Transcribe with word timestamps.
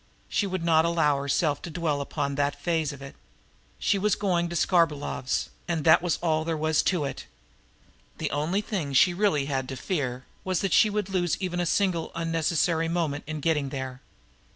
She 0.27 0.47
would 0.47 0.63
not 0.65 0.83
allow 0.83 1.17
herself 1.21 1.61
to 1.61 1.69
dwell 1.69 2.01
upon 2.01 2.33
that 2.33 2.59
phase 2.59 2.91
of 2.91 3.03
it! 3.03 3.13
She 3.77 3.99
was 3.99 4.15
going 4.15 4.49
to 4.49 4.55
Skarbolov's, 4.55 5.51
and 5.67 5.83
that 5.85 6.01
was 6.01 6.17
all 6.23 6.43
there 6.43 6.57
was 6.57 6.81
to 6.81 7.05
it. 7.05 7.27
The 8.17 8.31
only 8.31 8.61
thing 8.61 8.93
she 8.93 9.13
really 9.13 9.45
had 9.45 9.69
to 9.69 9.75
fear 9.77 10.25
was 10.43 10.61
that 10.61 10.73
she 10.73 10.89
should 10.89 11.09
lose 11.09 11.37
even 11.39 11.59
a 11.59 11.67
single 11.67 12.11
unnecessary 12.15 12.87
moment 12.89 13.25
in 13.27 13.41
getting 13.41 13.69
there. 13.69 14.01